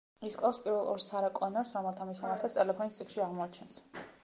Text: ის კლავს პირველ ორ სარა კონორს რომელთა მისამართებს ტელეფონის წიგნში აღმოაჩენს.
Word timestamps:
ის 0.27 0.35
კლავს 0.37 0.59
პირველ 0.63 0.87
ორ 0.93 1.03
სარა 1.03 1.29
კონორს 1.41 1.75
რომელთა 1.77 2.09
მისამართებს 2.13 2.59
ტელეფონის 2.59 2.99
წიგნში 3.01 3.25
აღმოაჩენს. 3.29 3.81